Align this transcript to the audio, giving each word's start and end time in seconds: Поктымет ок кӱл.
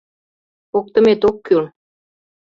Поктымет 0.71 1.21
ок 1.29 1.37
кӱл. 1.45 1.63